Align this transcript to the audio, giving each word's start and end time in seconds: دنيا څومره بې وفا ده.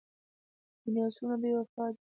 دنيا 0.83 1.05
څومره 1.15 1.35
بې 1.41 1.51
وفا 1.57 1.85
ده. 1.93 2.01